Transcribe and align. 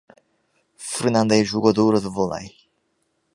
Fernanda 0.95 1.35
é 1.37 1.43
jogadora 1.43 2.01
de 2.01 2.07
vôlei. 2.07 2.47